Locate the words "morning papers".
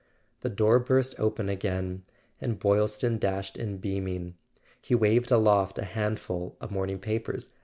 6.71-7.49